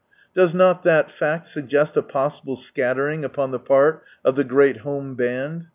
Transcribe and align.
(Does 0.33 0.55
not 0.55 0.81
that 0.81 1.11
fact 1.11 1.45
suggest 1.45 1.95
a 1.95 2.01
possible 2.01 2.55
scattering 2.55 3.23
upon 3.23 3.51
the 3.51 3.59
part 3.59 4.01
of 4.25 4.35
the 4.35 4.43
great 4.43 4.77
home 4.77 5.13
band 5.13 5.67